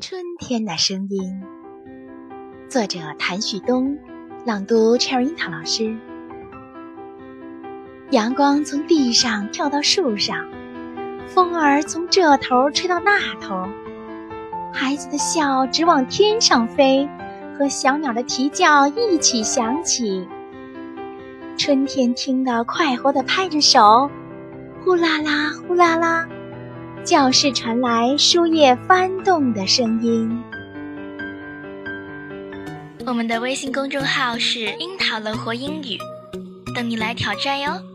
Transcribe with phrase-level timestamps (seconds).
[0.00, 1.40] 春天的声音，
[2.68, 3.96] 作者谭旭东，
[4.44, 5.96] 朗读 Cherry 樱桃老师。
[8.10, 10.48] 阳光从地上跳到树上，
[11.28, 13.68] 风儿从这头吹到那头，
[14.72, 17.08] 孩子的笑直往天上飞，
[17.56, 20.26] 和小鸟的啼叫一起响起。
[21.56, 24.10] 春天听得快活地拍着手，
[24.84, 26.28] 呼啦啦，呼啦啦。
[27.04, 30.42] 教室传来书页翻动的声音。
[33.04, 35.98] 我们的微信公众号是“樱桃乐活英语”，
[36.74, 37.93] 等你来挑战哟。